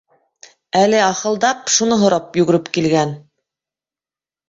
Әле, 0.79 1.01
ахылдап, 1.09 1.71
шуны 1.75 2.01
һорап 2.07 2.43
йүгереп 2.43 2.75
килгән. 2.79 3.17